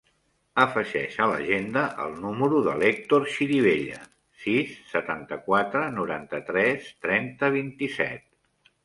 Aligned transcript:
Afegeix 0.61 1.17
a 1.25 1.25
l'agenda 1.31 1.83
el 2.05 2.15
número 2.23 2.61
de 2.67 2.73
l'Hèctor 2.83 3.27
Chirivella: 3.33 3.99
sis, 4.45 4.71
setanta-quatre, 4.95 5.83
noranta-tres, 5.99 6.89
trenta, 7.07 7.51
vint-i-set. 7.59 8.73